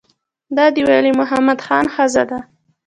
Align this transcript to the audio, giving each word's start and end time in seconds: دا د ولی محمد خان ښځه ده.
دا 0.57 0.65
د 0.75 0.77
ولی 0.89 1.11
محمد 1.19 1.59
خان 1.65 1.85
ښځه 1.95 2.23
ده. 2.29 2.39